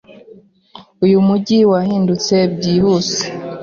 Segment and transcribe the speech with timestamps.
[1.05, 3.21] Uyu mujyi wahindutse byihuse.